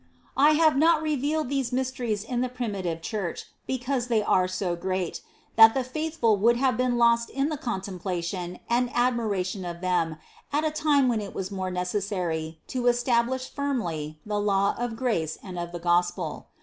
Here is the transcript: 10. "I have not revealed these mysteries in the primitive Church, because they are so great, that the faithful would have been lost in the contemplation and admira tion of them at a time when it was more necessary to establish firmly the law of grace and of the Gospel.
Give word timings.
10. 0.35 0.47
"I 0.47 0.51
have 0.53 0.77
not 0.77 1.03
revealed 1.03 1.47
these 1.47 1.71
mysteries 1.71 2.23
in 2.23 2.41
the 2.41 2.49
primitive 2.49 3.03
Church, 3.03 3.45
because 3.67 4.07
they 4.07 4.23
are 4.23 4.47
so 4.47 4.75
great, 4.75 5.21
that 5.57 5.75
the 5.75 5.83
faithful 5.83 6.37
would 6.37 6.57
have 6.57 6.75
been 6.75 6.97
lost 6.97 7.29
in 7.29 7.49
the 7.49 7.55
contemplation 7.57 8.57
and 8.67 8.89
admira 8.93 9.45
tion 9.45 9.63
of 9.63 9.79
them 9.81 10.17
at 10.51 10.65
a 10.65 10.71
time 10.71 11.07
when 11.07 11.21
it 11.21 11.35
was 11.35 11.51
more 11.51 11.69
necessary 11.69 12.59
to 12.69 12.87
establish 12.87 13.47
firmly 13.47 14.19
the 14.25 14.39
law 14.39 14.73
of 14.79 14.95
grace 14.95 15.37
and 15.43 15.59
of 15.59 15.71
the 15.71 15.77
Gospel. 15.77 16.47